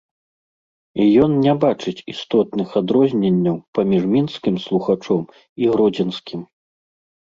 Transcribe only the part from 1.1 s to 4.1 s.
ён не бачыць істотных адрозненняў паміж